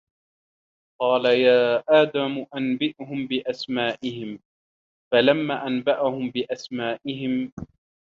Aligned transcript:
قَالَ 1.01 1.25
يَا 1.25 1.83
آدَمُ 1.89 2.45
أَنْبِئْهُمْ 2.57 3.27
بِأَسْمَائِهِمْ 3.27 4.37
ۖ 4.37 4.39
فَلَمَّا 5.13 5.67
أَنْبَأَهُمْ 5.67 6.29
بِأَسْمَائِهِمْ 6.31 7.51